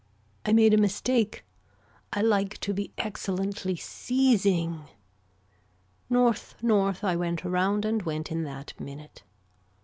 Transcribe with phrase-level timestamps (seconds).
[0.47, 1.45] I made a mistake.
[2.11, 4.85] I like to be excellently seizing.
[6.09, 9.21] North north I went around and went in that minute.